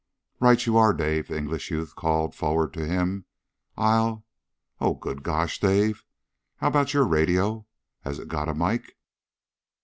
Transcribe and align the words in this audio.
"Right 0.39 0.65
you 0.65 0.77
are, 0.77 0.95
Dave!" 0.95 1.27
the 1.27 1.37
English 1.37 1.69
youth 1.69 1.95
called 1.95 2.33
forward 2.33 2.73
to 2.73 2.87
him. 2.87 3.25
"I'll 3.77 4.25
Oh, 4.79 4.95
good 4.95 5.21
gosh! 5.21 5.59
Dave! 5.59 6.03
How 6.55 6.69
about 6.69 6.91
your 6.91 7.05
radio? 7.05 7.67
Has 7.99 8.17
it 8.17 8.27
got 8.27 8.49
a 8.49 8.55
mike?" 8.55 8.97